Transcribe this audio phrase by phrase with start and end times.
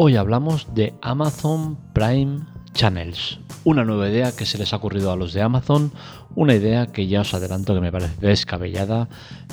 [0.00, 5.16] Hoy hablamos de Amazon Prime Channels, una nueva idea que se les ha ocurrido a
[5.16, 5.92] los de Amazon,
[6.34, 9.08] una idea que ya os adelanto que me parece descabellada,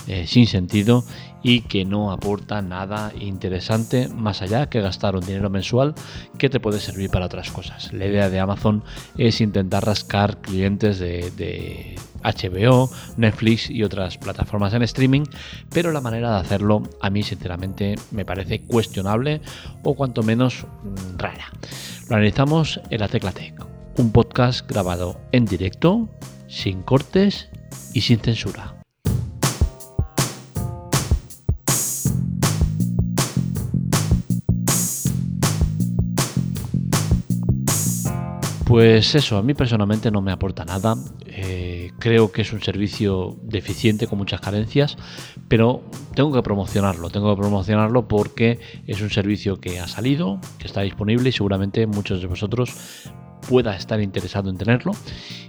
[0.08, 1.04] eh, sin sentido
[1.44, 5.94] y que no aporta nada interesante más allá que gastar un dinero mensual
[6.38, 7.94] que te puede servir para otras cosas.
[7.94, 8.84] La idea de Amazon
[9.18, 15.24] es intentar rascar clientes de HBO, Netflix y otras plataformas en streaming,
[15.72, 19.42] pero la manera de hacerlo a mí sinceramente me parece cuestionable
[19.84, 21.52] o cuanto menos mm, rara.
[22.10, 23.32] Lo analizamos en la Tecla
[23.98, 26.10] un podcast grabado en directo,
[26.48, 27.50] sin cortes
[27.94, 28.76] y sin censura.
[38.66, 40.96] Pues eso, a mí personalmente no me aporta nada.
[41.28, 44.98] Eh, creo que es un servicio deficiente con muchas carencias,
[45.48, 45.84] pero
[46.16, 47.10] tengo que promocionarlo.
[47.10, 51.88] Tengo que promocionarlo porque es un servicio que ha salido, que está disponible y seguramente
[51.88, 52.74] muchos de vosotros
[53.48, 54.92] pueda estar interesado en tenerlo.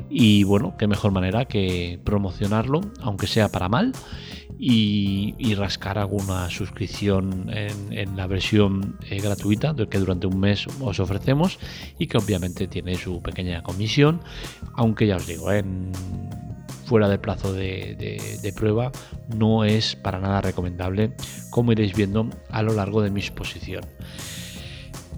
[0.08, 3.92] Y bueno, qué mejor manera que promocionarlo, aunque sea para mal
[4.58, 11.58] y, rascar alguna suscripción en, la versión eh, gratuita que durante un mes os ofrecemos
[11.98, 14.20] y que obviamente tiene su pequeña comisión,
[14.74, 15.92] aunque ya os digo, en,
[16.86, 18.92] fuera del plazo de, prueba
[19.34, 21.12] no es para nada recomendable,
[21.50, 23.84] como iréis viendo a lo largo de mi exposición.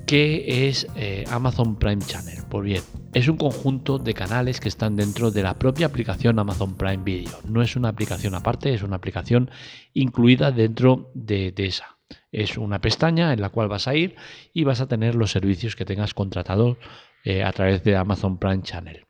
[0.08, 2.38] ¿Qué es eh, Amazon Prime Channel?
[2.48, 6.78] Pues bien, es un conjunto de canales que están dentro de la propia aplicación Amazon
[6.78, 7.38] Prime Video.
[7.44, 9.50] No es una aplicación aparte, es una aplicación
[9.92, 11.98] incluida dentro de, esa.
[12.32, 14.16] Es una pestaña en la cual vas a ir
[14.54, 16.78] y vas a tener los servicios que tengas contratados
[17.22, 19.04] eh, a través de Amazon Prime Channel.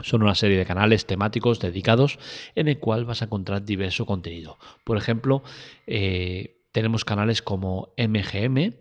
[0.00, 2.18] Son una serie de canales temáticos dedicados
[2.54, 4.58] en el cual vas a encontrar diverso contenido.
[4.84, 5.42] Por ejemplo,
[5.86, 8.74] eh, tenemos canales como MGM,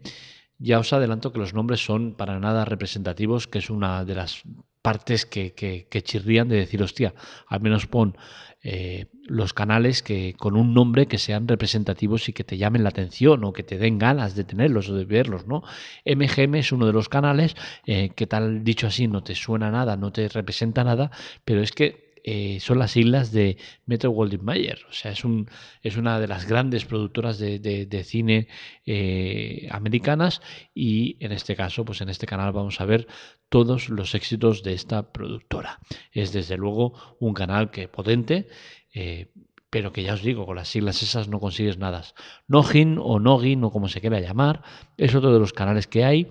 [0.58, 4.44] ya os adelanto que los nombres son para nada representativos, que es una de las
[4.82, 7.16] partes que, que, chirrían de decir, hostia,
[7.48, 8.16] al menos pon
[8.62, 12.90] eh, los canales que con un nombre que sean representativos y que te llamen la
[12.90, 15.64] atención o que te den ganas de tenerlos o de verlos, ¿no?
[16.06, 17.56] MGM es uno de los canales
[17.88, 21.10] eh, que tal dicho así no te suena nada, no te representa nada,
[21.46, 23.56] pero es que eh, son las islas de
[23.86, 24.80] Metro Goldwyn Mayer.
[24.90, 25.48] O sea, es, un,
[25.84, 28.48] es una de las grandes productoras de, cine
[28.84, 30.42] eh, americanas
[30.74, 33.06] y en este caso, pues en este canal vamos a ver
[33.48, 35.80] todos los éxitos de esta productora.
[36.12, 38.48] Es desde luego un canal que potente.
[38.96, 39.28] Eh,
[39.70, 42.02] pero que ya os digo, con las siglas esas no consigues nada.
[42.48, 44.64] Nogin o Nogin o como se quiera llamar,
[44.98, 46.28] es otro de los canales que hay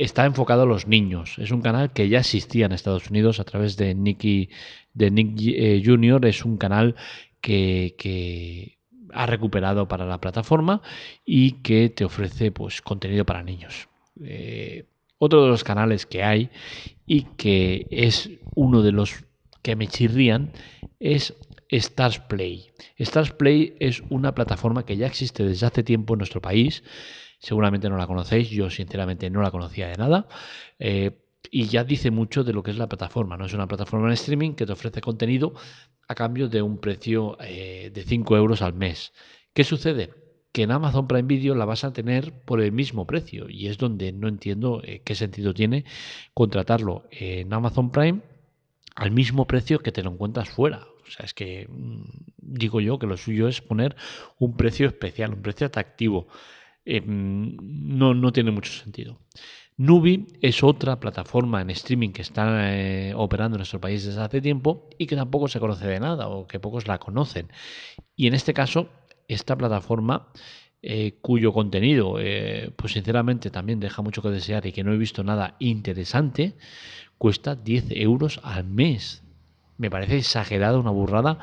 [0.00, 1.36] está enfocado a los niños.
[1.38, 4.48] Es un canal que ya existía en Estados Unidos a través de Nicky,
[4.94, 6.24] de Nick eh, Jr.
[6.26, 6.96] Es un canal
[7.40, 8.78] que,
[9.12, 10.82] ha recuperado para la plataforma
[11.26, 13.88] y que te ofrece pues, contenido para niños.
[14.22, 14.86] Eh,
[15.18, 16.48] otro de los canales que hay
[17.06, 19.24] y que es uno de los
[19.62, 20.52] que me chirrían
[20.98, 21.34] es
[21.68, 22.70] Stars Play.
[22.96, 26.82] Stars Play es una plataforma que ya existe desde hace tiempo en nuestro país
[27.40, 30.28] seguramente no la conocéis, yo sinceramente no la conocía de nada.
[30.78, 31.18] Eh,
[31.50, 33.36] y ya dice mucho de lo que es la plataforma.
[33.36, 33.46] ¿no?
[33.46, 35.54] Es una plataforma en streaming que te ofrece contenido
[36.06, 39.12] a cambio de un precio eh, de 5 euros al mes.
[39.54, 40.10] ¿Qué sucede?
[40.52, 43.78] Que en Amazon Prime Video la vas a tener por el mismo precio y es
[43.78, 45.84] donde no entiendo eh, qué sentido tiene
[46.34, 48.20] contratarlo en Amazon Prime
[48.96, 50.86] al mismo precio que te lo encuentras fuera.
[51.06, 52.02] O sea, es que mm,
[52.36, 53.96] digo yo que lo suyo es poner
[54.38, 56.28] un precio especial, un precio atractivo.
[56.92, 59.20] Em, no, no tiene mucho sentido.
[59.76, 64.40] Nubi es otra plataforma en streaming que está eh, operando en nuestro país desde hace
[64.40, 67.46] tiempo y que tampoco se conoce de nada o que pocos la conocen.
[68.16, 68.88] Y en este caso,
[69.28, 70.32] esta plataforma,
[70.82, 74.98] eh, cuyo contenido, eh, pues sinceramente también deja mucho que desear y que no he
[74.98, 76.54] visto nada interesante,
[77.18, 79.22] cuesta 10 euros al mes.
[79.78, 81.38] Me parece exagerada, una burrada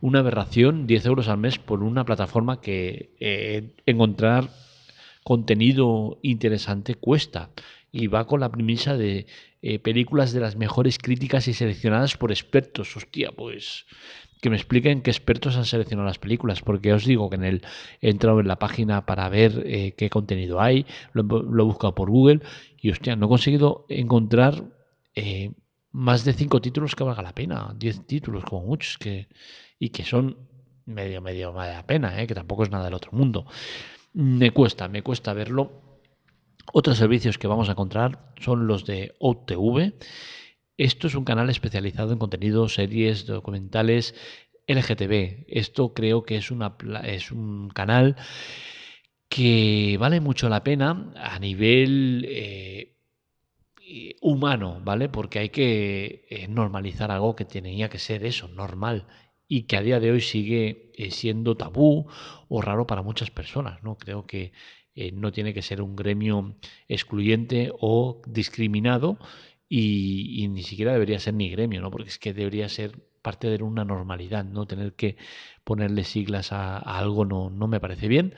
[0.00, 4.50] una aberración 10 euros al mes por una plataforma que encontrar
[5.24, 7.50] contenido interesante cuesta.
[7.90, 9.26] Y va con la premisa de
[9.62, 12.96] eh, películas de las mejores críticas y seleccionadas por expertos.
[12.96, 13.86] Hostia, pues
[14.44, 17.62] que me expliquen qué expertos han seleccionado las películas, porque os digo que en el
[18.02, 20.84] he entrado en la página para ver eh, qué contenido hay,
[21.14, 22.40] lo, he buscado por Google
[22.78, 24.64] y hostia, no he conseguido encontrar
[25.14, 25.52] eh,
[25.92, 29.28] más de cinco títulos que valga la pena, diez títulos como muchos que
[29.78, 30.36] y que son
[30.84, 33.46] medio medio vale la pena, que tampoco es nada del otro mundo.
[34.14, 35.72] Me cuesta, me cuesta verlo.
[36.72, 39.92] Otros servicios que vamos a encontrar son los de OTV.
[40.76, 44.14] Esto es un canal especializado en contenidos, series, documentales,
[44.68, 45.46] LGTB.
[45.48, 48.16] Esto creo que es un canal
[49.28, 52.96] que vale mucho la pena a nivel eh,
[54.22, 55.08] humano, ¿vale?
[55.08, 59.08] Porque hay que eh, normalizar algo que tenía que ser eso, normal,
[59.48, 62.06] y que a día de hoy sigue eh, siendo tabú
[62.48, 63.96] o raro para muchas personas, ¿no?
[63.96, 64.52] Creo que
[65.12, 66.54] no tiene que ser un gremio
[66.86, 69.18] excluyente o discriminado
[69.68, 71.90] y, ni siquiera debería ser ni gremio, ¿no?
[71.90, 72.92] Porque es que debería ser
[73.22, 74.66] parte de una normalidad, ¿no?
[74.66, 75.16] Tener que
[75.64, 78.34] ponerle siglas a, algo no, no, me parece bien.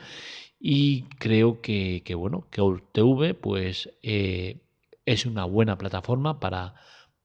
[0.59, 4.61] Y creo que, bueno, que UTV pues eh,
[5.05, 6.75] es una buena plataforma para,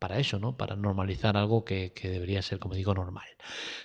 [0.02, 0.56] para eso, ¿no?
[0.56, 3.28] Para normalizar algo que, debería ser, como digo, normal.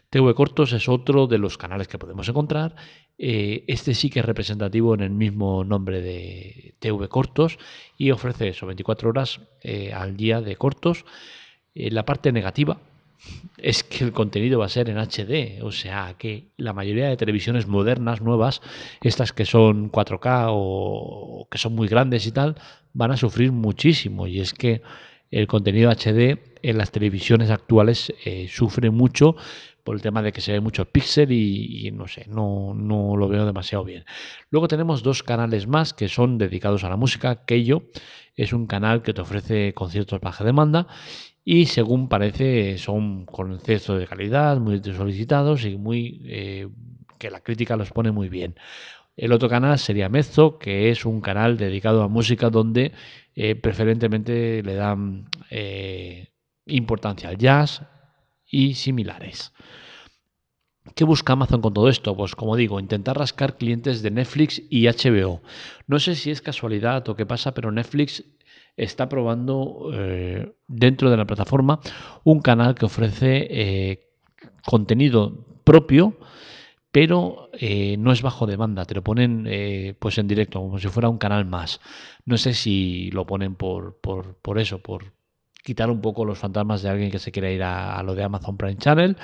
[0.10, 2.76] TV Cortos es otro de los canales que podemos encontrar.
[3.20, 7.60] Eh, este sí que es representativo en el mismo nombre de TV Cortos
[8.00, 11.06] y ofrece eso, 24 horas eh, al día de cortos.
[11.76, 12.80] la parte negativa
[13.58, 17.18] es que el contenido va a ser en HD, o sea que la mayoría de
[17.18, 18.64] televisiones modernas, nuevas,
[19.02, 22.56] estas que son 4K o que son muy grandes y tal,
[22.94, 24.26] van a sufrir muchísimo.
[24.26, 24.82] Y es que
[25.32, 29.36] el contenido HD en las televisiones actuales eh, sufre mucho
[29.84, 33.30] por el tema de que se ve mucho píxel y, no sé, no, no lo
[33.30, 34.04] veo demasiado bien.
[34.50, 37.46] Luego tenemos dos canales más que son dedicados a la música.
[37.46, 37.84] Keyo
[38.36, 40.88] es un canal que te ofrece conciertos baja demanda
[41.46, 46.68] y según parece son conciertos de calidad, muy solicitados y muy eh,
[47.18, 48.56] que la crítica los pone muy bien.
[49.18, 52.92] El otro canal sería Mezzo, que es un canal dedicado a música donde
[53.36, 56.28] eh, preferentemente le dan eh,
[56.68, 57.82] importancia al jazz
[58.46, 59.54] y similares.
[60.94, 62.16] ¿Qué busca Amazon con todo esto?
[62.16, 65.42] Pues como digo, intentar rascar clientes de Netflix y HBO.
[65.88, 68.24] No sé si es casualidad o qué pasa, pero Netflix
[68.78, 71.80] está probando eh, dentro de la plataforma
[72.24, 74.00] un canal que ofrece
[74.64, 76.16] contenido propio,
[76.92, 81.10] pero eh, no es bajo demanda, te lo ponen pues en directo, como si fuera
[81.10, 81.80] un canal más.
[82.26, 85.14] No sé si lo ponen por, por, eso, por
[85.64, 88.24] quitar un poco los fantasmas de alguien que se quiera ir a, a lo de
[88.24, 89.18] Amazon Prime Channel.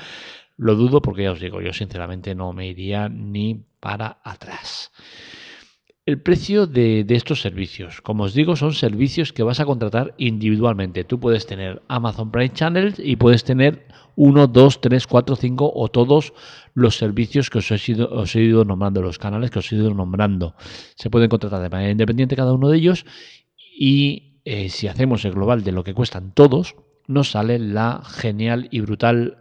[0.57, 4.91] Lo dudo porque ya os digo, yo sinceramente no me iría ni para atrás.
[6.05, 11.05] El precio de, estos servicios, como os digo, son servicios que vas a contratar individualmente.
[11.05, 15.89] Tú puedes tener Amazon Prime Channels y puedes tener uno, dos, tres, cuatro, cinco o
[15.89, 16.33] todos
[16.73, 19.75] los servicios que os he, ido, os he ido nombrando, los canales que os he
[19.75, 20.55] ido nombrando.
[20.95, 23.05] Se pueden contratar de manera independiente cada uno de ellos
[23.57, 26.75] y eh, si hacemos el global de lo que cuestan todos,
[27.07, 29.37] nos sale la genial y brutal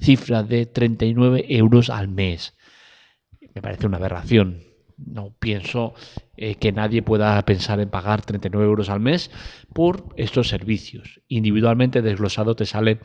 [0.00, 2.54] cifra de 39 euros al mes.
[3.54, 5.94] Me parece una aberración no pienso
[6.36, 9.30] eh, que nadie pueda pensar en pagar 39 euros al mes
[9.72, 11.20] por estos servicios.
[11.28, 13.00] Individualmente desglosado te sale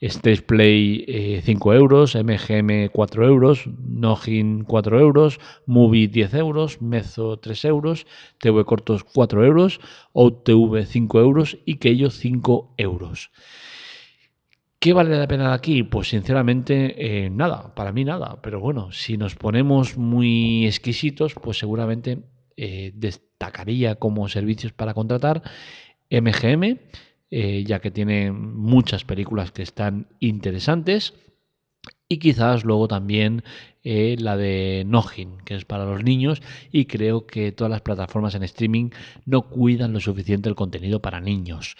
[0.00, 7.38] Stage Play 5 eh, euros, MGM 4 euros, Nogin 4 euros, Movie 10 euros, Mezo
[7.38, 8.06] 3 euros,
[8.38, 9.80] TV Cortos 4 euros,
[10.12, 13.30] OutTV 5 euros y Keyo 5 euros.
[14.84, 15.82] ¿Qué vale la pena aquí?
[15.82, 18.42] Pues sinceramente eh, nada, para mí nada.
[18.42, 22.18] Pero bueno, si nos ponemos muy exquisitos, pues seguramente
[22.58, 25.42] eh, destacaría como servicios para contratar
[26.10, 26.80] MGM,
[27.30, 31.14] eh, ya que tiene muchas películas que están interesantes.
[32.06, 33.42] Y quizás luego también
[33.84, 38.42] la de Nojin, que es para los niños, y creo que todas las plataformas en
[38.42, 38.90] streaming
[39.24, 41.74] no cuidan lo suficiente el contenido para niños.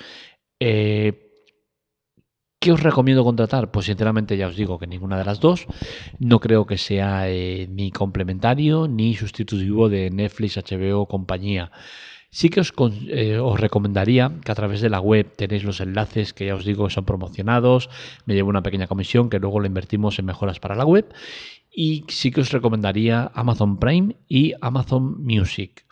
[2.64, 3.70] ¿Qué os recomiendo contratar?
[3.70, 5.66] Pues sinceramente ya os digo que ninguna de las dos.
[6.18, 11.70] No creo que sea eh, ni complementario ni sustitutivo de Netflix, HBO compañía.
[12.30, 12.72] Sí que os,
[13.08, 16.64] eh, os, recomendaría que a través de la web tenéis los enlaces que ya os
[16.64, 17.90] digo son promocionados,
[18.24, 21.12] me llevo una pequeña comisión que luego lo invertimos en mejoras para la web
[21.70, 25.84] y sí que os recomendaría Amazon Prime y Amazon Music.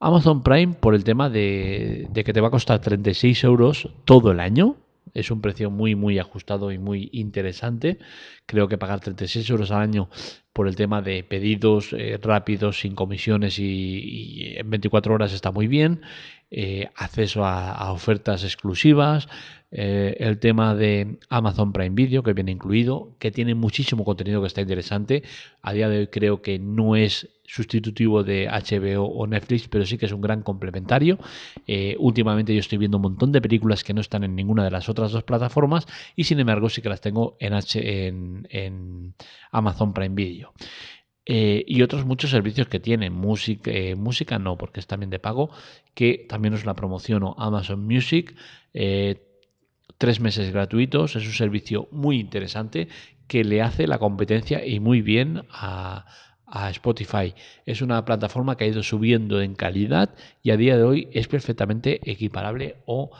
[0.00, 4.40] Amazon Prime por el tema de que te va a costar 36 euros todo el
[4.40, 4.74] año,
[5.16, 7.98] es un precio muy, muy ajustado y muy interesante.
[8.46, 10.10] Creo que pagar 36 euros al año
[10.56, 15.66] por el tema de pedidos eh, rápidos, sin comisiones y, en 24 horas está muy
[15.66, 16.00] bien.
[16.50, 19.28] Eh, acceso a, ofertas exclusivas,
[19.70, 24.46] eh, el tema de Amazon Prime Video que viene incluido, que tiene muchísimo contenido que
[24.46, 25.24] está interesante.
[25.60, 29.98] A día de hoy creo que no es sustitutivo de HBO o Netflix, pero sí
[29.98, 31.18] que es un gran complementario.
[31.98, 34.88] Últimamente yo estoy viendo un montón de películas que no están en ninguna de las
[34.88, 35.86] otras dos plataformas
[36.16, 39.14] y sin embargo sí que las tengo en,
[39.52, 40.45] Amazon Prime Video.
[41.24, 43.12] Eh, y otros muchos servicios que tienen.
[43.12, 45.50] Música, eh, música no, porque es también de pago,
[45.94, 47.34] que también os la promociono.
[47.38, 48.34] Amazon Music,
[49.98, 52.88] tres meses gratuitos, es un servicio muy interesante
[53.26, 56.06] que le hace la competencia y muy bien a,
[56.46, 57.34] a Spotify.
[57.64, 61.28] Es una plataforma que ha ido subiendo en calidad y a día de hoy es
[61.28, 63.10] perfectamente equiparable o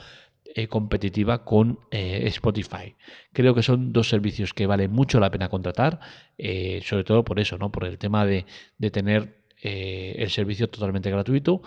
[0.57, 2.95] eh, competitiva con eh, Spotify.
[3.31, 5.99] Creo que son dos servicios que vale mucho la pena contratar,
[6.35, 7.71] eh, sobre todo por eso, ¿no?
[7.71, 8.43] Por el tema de,
[8.91, 11.61] tener el servicio totalmente gratuito.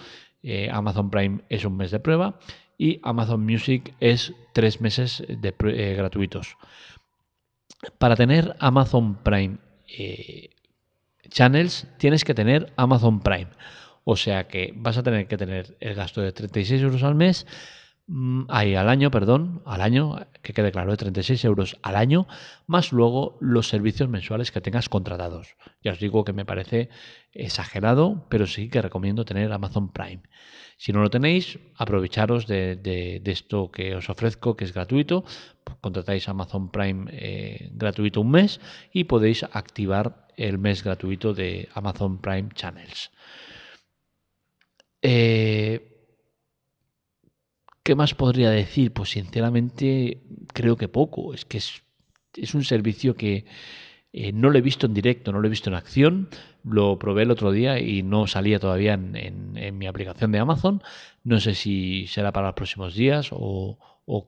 [0.73, 2.41] Amazon Prime es un mes de prueba
[2.79, 6.57] y Amazon Music es tres meses de, gratuitos.
[7.99, 9.59] Para tener Amazon Prime
[11.29, 13.51] Channels tienes que tener Amazon Prime.
[14.03, 17.47] O sea que vas a tener que tener el gasto de 36 euros al mes
[18.13, 22.27] Mm, ahí al año, perdón, al año, que quede claro, de 36 euros al año,
[22.67, 25.55] más luego los servicios mensuales que tengas contratados.
[25.81, 26.89] Ya os digo que me parece
[27.33, 30.23] exagerado, pero sí que recomiendo tener Amazon Prime.
[30.77, 35.25] Si no lo tenéis, aprovecharos de, esto que os ofrezco, que es gratuito.
[35.81, 38.61] Contratáis Amazon Prime eh, gratuito un mes
[38.93, 43.13] y podéis activar el mes gratuito de Amazon Prime Channels.
[45.03, 45.90] Eh,
[47.91, 48.93] ¿Qué más podría decir?
[48.93, 50.21] Pues sinceramente
[50.55, 51.35] creo que poco.
[51.35, 53.47] Es que es, un servicio que
[54.13, 56.29] eh, no lo he visto en directo, no lo he visto en acción.
[56.63, 60.85] Lo probé el otro día y no salía todavía en, mi aplicación de Amazon.
[61.25, 63.77] No sé si será para los próximos días o,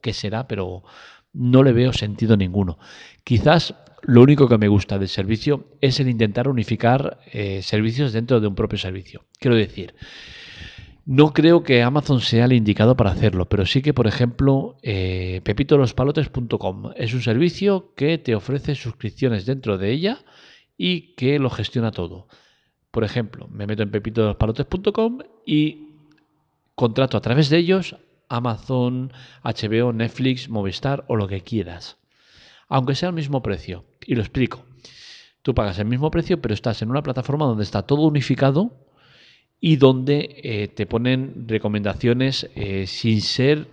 [0.01, 0.83] qué será, pero
[1.31, 2.77] no le veo sentido ninguno.
[3.23, 8.41] Quizás lo único que me gusta del servicio es el intentar unificar eh, servicios dentro
[8.41, 9.23] de un propio servicio.
[9.39, 9.95] Quiero decir,
[11.05, 15.41] no creo que Amazon sea el indicado para hacerlo, pero sí que, por ejemplo, eh,
[15.43, 20.19] pepitolospalotes.com es un servicio que te ofrece suscripciones dentro de ella
[20.77, 22.27] y que lo gestiona todo.
[22.91, 25.89] Por ejemplo, me meto en pepitolospalotes.com y
[26.75, 27.97] contrato a través de ellos
[28.29, 29.11] Amazon,
[29.43, 31.97] HBO, Netflix, Movistar o lo que quieras.
[32.69, 33.83] Aunque sea el mismo precio.
[34.05, 34.65] Y lo explico.
[35.41, 38.71] Tú pagas el mismo precio, pero estás en una plataforma donde está todo unificado
[39.65, 43.69] y donde eh, te ponen recomendaciones eh, sin ser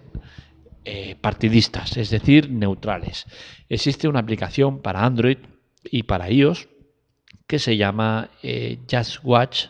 [0.85, 3.27] eh, partidistas, es decir, neutrales.
[3.69, 5.39] Existe una aplicación para Android
[5.83, 6.69] y para iOS
[7.49, 8.31] que se llama
[8.89, 9.67] Just Watch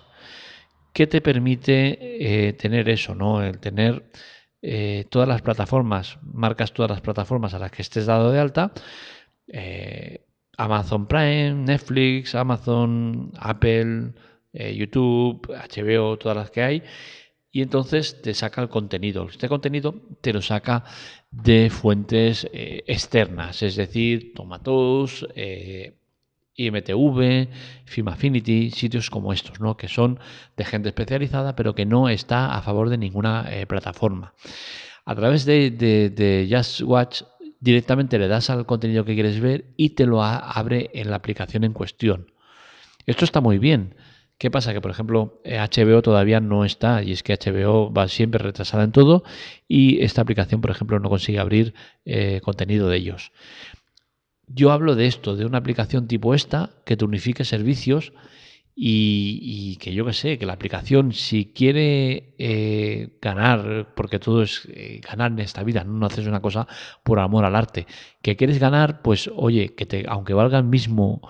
[0.92, 3.42] que te permite tener eso, ¿no?
[3.42, 4.10] El tener
[5.08, 8.72] todas las plataformas, marcas todas las plataformas a las que estés dado de alta,
[10.58, 14.12] Amazon Prime, Netflix, Amazon, Apple,
[14.52, 16.82] eh, YouTube, HBO, todas las que hay,
[17.52, 19.28] y entonces te saca el contenido.
[19.28, 20.84] Este contenido te lo saca
[21.30, 25.94] de fuentes eh, externas, es decir, Tomatos, eh,
[26.56, 27.48] IMTV,
[27.84, 29.76] Film Affinity, sitios como estos, ¿no?
[29.76, 30.18] que son
[30.56, 34.34] de gente especializada, pero que no está a favor de ninguna plataforma.
[35.04, 37.22] A través de, de, Just Watch
[37.60, 41.64] directamente le das al contenido que quieres ver y te lo abre en la aplicación
[41.64, 42.32] en cuestión.
[43.06, 43.94] Esto está muy bien
[44.40, 44.72] ¿Qué pasa?
[44.72, 48.90] Que, por ejemplo, HBO todavía no está y es que HBO va siempre retrasada en
[48.90, 49.22] todo
[49.68, 51.74] y esta aplicación, por ejemplo, no consigue abrir
[52.06, 53.32] eh, contenido de ellos.
[54.46, 58.14] Yo hablo de esto, de una aplicación tipo esta que te unifique servicios
[58.74, 64.66] y, que yo que sé, que la aplicación si quiere eh, ganar, porque todo es
[64.72, 66.66] eh, ganar en esta vida, no haces una cosa
[67.02, 67.86] por amor al arte,
[68.22, 71.20] que quieres ganar, pues oye, que aunque valga el mismo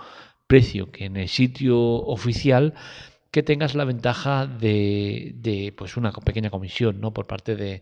[0.51, 2.73] precio que en el sitio oficial,
[3.31, 7.13] que tengas la ventaja de, pues una pequeña comisión ¿no?
[7.13, 7.81] por parte de,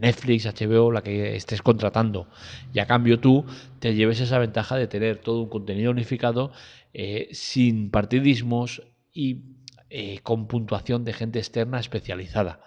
[0.00, 2.28] Netflix, HBO, la que estés contratando.
[2.74, 3.44] Y a cambio tú
[3.78, 6.50] te lleves esa ventaja de tener todo un contenido unificado
[6.92, 8.82] eh, sin partidismos
[9.12, 9.42] y
[9.88, 12.58] eh, con puntuación de gente externa especializada.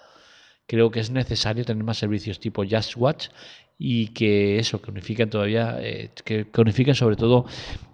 [0.68, 3.27] Creo que es necesario tener más servicios tipo Just Watch
[3.81, 7.45] y que eso, que unifiquen todavía, eh, que, unifiquen sobre todo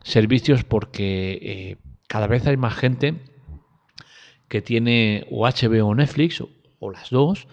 [0.03, 1.77] servicios porque eh,
[2.07, 3.21] cada vez hay más gente
[4.47, 6.49] que tiene o HBO o Netflix o,
[6.91, 7.47] las dos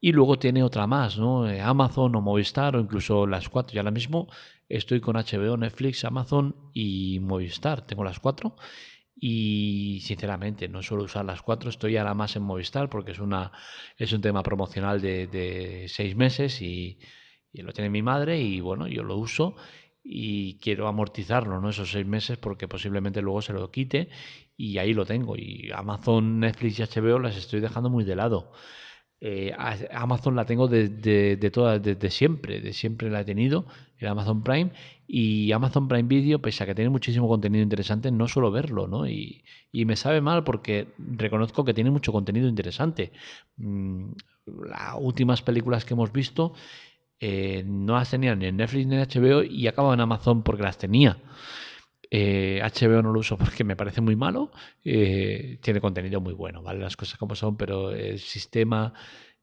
[0.00, 1.50] y luego tiene otra más, ¿no?
[1.50, 3.74] Eh, Amazon o Movistar o incluso las cuatro.
[3.74, 4.28] Y ahora mismo
[4.68, 7.86] estoy con HBO, Netflix, Amazon y Movistar.
[7.86, 8.56] Tengo las cuatro
[9.14, 11.68] y sinceramente no suelo usar las cuatro.
[11.68, 13.52] Estoy ahora más en Movistar porque es, una,
[13.96, 16.98] es un tema promocional de, de seis meses y
[17.62, 19.56] lo tiene mi madre y bueno, yo lo uso
[20.02, 21.70] y quiero amortizarlo, ¿no?
[21.70, 24.08] Esos seis meses porque posiblemente luego se lo quite
[24.56, 25.36] y ahí lo tengo.
[25.36, 28.52] Y Amazon, Netflix y HBO las estoy dejando muy de lado.
[29.20, 29.52] Eh,
[29.90, 33.66] Amazon la tengo desde de, todas, desde siempre, de siempre la he tenido,
[33.98, 34.70] el Amazon Prime,
[35.08, 39.08] y Amazon Prime Video, pese a que tiene muchísimo contenido interesante, no suelo verlo, ¿no?
[39.08, 43.12] Y, y me sabe mal porque reconozco que tiene mucho contenido interesante.
[43.56, 44.12] Mm,
[44.46, 46.54] las últimas películas que hemos visto
[47.20, 50.62] eh, no las tenía ni en Netflix ni en HBO y acababa en Amazon porque
[50.62, 51.18] las tenía.
[52.10, 54.50] HBO no lo uso porque me parece muy malo.
[54.82, 56.80] tiene contenido muy bueno, ¿vale?
[56.80, 58.94] Las cosas como son, pero el sistema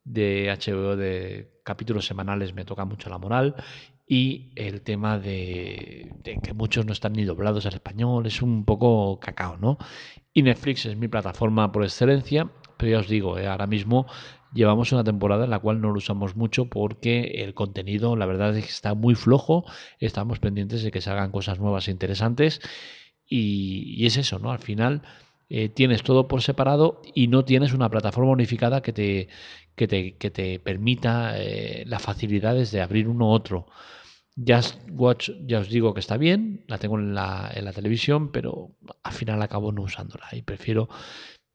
[0.03, 3.55] de HBO de capítulos semanales me toca mucho la moral
[4.07, 9.19] y el tema de, que muchos no están ni doblados al español es un poco
[9.19, 9.77] cacao, ¿no?
[10.31, 14.05] Y Netflix es mi plataforma por excelencia, pero ya os digo, eh, ahora mismo
[14.55, 18.57] llevamos una temporada en la cual no lo usamos mucho porque el contenido, la verdad
[18.57, 19.65] es que está muy flojo,
[19.99, 22.61] estamos pendientes de que se hagan cosas nuevas e interesantes
[23.27, 24.51] y, es eso, ¿no?
[24.51, 25.01] Al final
[25.49, 29.27] eh, tienes todo por separado y no tienes una plataforma unificada que te,
[29.75, 33.67] que te, que te permita eh, las facilidades de abrir uno u otro.
[34.37, 38.31] Just Watch, ya os digo que está bien, la tengo en la, en la televisión,
[38.31, 38.71] pero
[39.03, 40.89] al final acabo no usándola y prefiero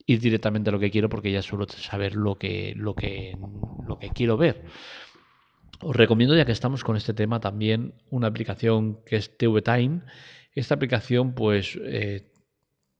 [0.07, 3.37] ir directamente a lo que quiero porque ya suelo saber lo que, lo que,
[3.87, 4.64] lo que quiero ver.
[5.80, 10.02] Os recomiendo, ya que estamos con este tema, también una aplicación que es TV Time.
[10.54, 12.30] Esta aplicación, pues, eh,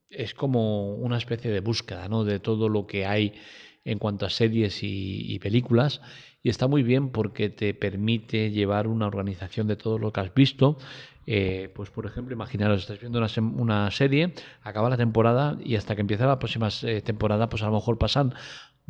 [0.09, 2.25] es como una especie de búsqueda ¿no?
[2.25, 3.35] de todo lo que hay
[3.85, 6.01] en cuanto a series y, películas
[6.43, 10.35] y está muy bien porque te permite llevar una organización de todo lo que has
[10.35, 10.79] visto.
[11.27, 13.21] Eh, pues por ejemplo, imaginaros, estás viendo
[13.57, 17.67] una, serie, acaba la temporada y hasta que empieza la próxima eh, temporada, pues a
[17.67, 18.35] lo mejor pasan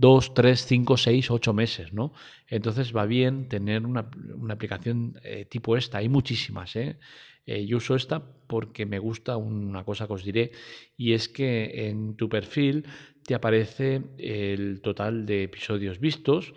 [0.00, 2.12] dos, tres, cinco, seis, ocho meses, ¿no?
[2.48, 4.08] Entonces va bien tener una,
[4.50, 5.98] aplicación eh, tipo esta.
[5.98, 6.98] Hay muchísimas, ¿eh?
[7.46, 10.52] Eh, yo uso esta porque me gusta una cosa que os diré
[10.96, 12.86] y es que en tu perfil
[13.24, 16.54] te aparece el total de episodios vistos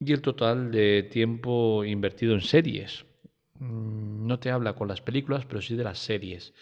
[0.00, 3.04] y el total de tiempo invertido en series.
[3.58, 6.54] Mm, no te habla con las películas, pero sí de las series.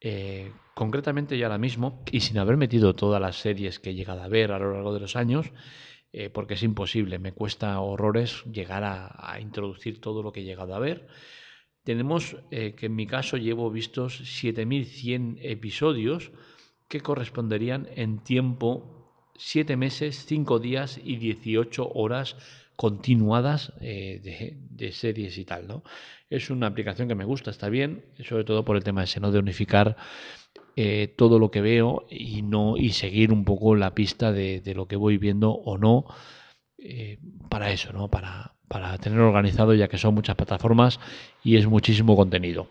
[0.00, 4.22] Eh, concretamente yo ahora mismo, y sin haber metido todas las series que he llegado
[4.22, 5.52] a ver a lo largo de los años,
[6.12, 10.74] eh, porque es imposible, me cuesta horrores llegar a, introducir todo lo que he llegado
[10.74, 11.06] a ver.
[11.84, 16.32] Tenemos eh, que en mi caso llevo vistos 7100 episodios
[16.88, 22.36] que corresponderían en tiempo 7 meses, 5 días y 18 horas
[22.80, 25.82] continuadas eh, de, series y tal, ¿no?
[26.30, 29.30] Es una aplicación que me gusta, está bien, sobre todo por el tema ese, ¿no?
[29.30, 29.96] De unificar
[30.76, 34.88] eh, todo lo que veo y no y seguir un poco la pista de, lo
[34.88, 36.06] que voy viendo o no
[37.50, 38.08] para eso, ¿no?
[38.08, 41.00] Para, para tener organizado ya que son muchas plataformas
[41.44, 42.68] y es muchísimo contenido.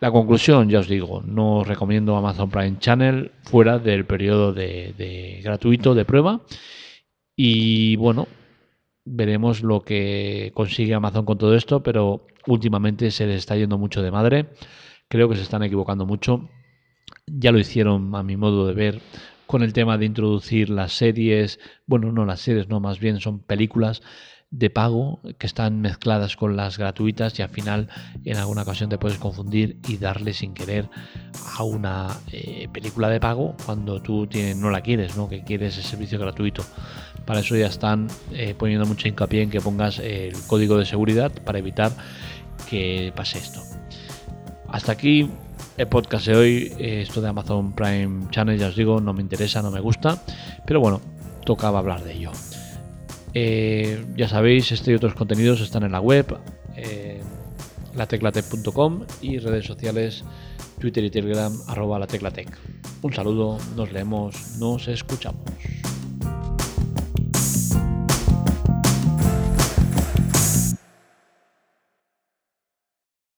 [0.00, 5.94] La conclusión, ya os digo, no recomiendo Amazon Prime Channel fuera del periodo de, gratuito
[5.94, 6.42] de prueba.
[7.34, 8.28] Y bueno,
[9.04, 14.02] veremos lo que consigue Amazon con todo esto, pero últimamente se les está yendo mucho
[14.02, 14.50] de madre.
[15.08, 16.48] Creo que se están equivocando mucho.
[17.26, 19.00] Ya lo hicieron a mi modo de ver
[19.46, 23.40] con el tema de introducir las series, bueno, no las series, no, más bien son
[23.40, 24.02] películas
[24.56, 27.88] de pago que están mezcladas con las gratuitas y al final
[28.24, 30.88] en alguna ocasión te puedes confundir y darle sin querer
[31.58, 35.28] a una eh, película de pago cuando tú no la quieres, ¿no?
[35.28, 36.64] que quieres el servicio gratuito.
[37.24, 41.32] Para eso ya están eh, poniendo mucho hincapié en que pongas el código de seguridad
[41.44, 41.90] para evitar
[42.70, 43.60] que pase esto.
[44.68, 45.28] Hasta aquí
[45.76, 46.72] el podcast de hoy.
[46.78, 50.22] Eh, esto de Amazon Prime Channel, ya os digo, no me interesa, no me gusta,
[50.64, 51.00] pero bueno,
[51.44, 52.30] tocaba hablar de ello.
[53.34, 56.38] Eh, ya sabéis, este y otros contenidos están en la web,
[56.76, 57.20] eh,
[57.96, 60.24] lateclatec.com y redes sociales
[60.78, 62.48] Twitter y Telegram arroba lateclatec.
[63.02, 65.42] Un saludo, nos leemos, nos escuchamos.